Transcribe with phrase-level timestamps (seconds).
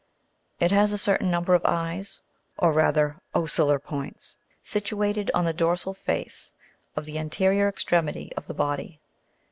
[0.59, 2.21] It has a certain number of eyes,
[2.57, 6.55] or rather ocellar points, situated on the dorsal face
[6.95, 8.99] of the anterior extremity of the body.